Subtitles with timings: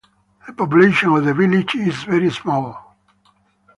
[0.47, 2.97] The population of the village is very small.